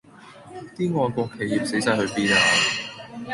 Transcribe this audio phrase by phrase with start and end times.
[0.75, 2.37] 啲愛國企業死哂去邊呀